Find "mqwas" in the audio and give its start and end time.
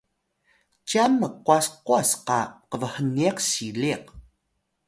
1.21-1.65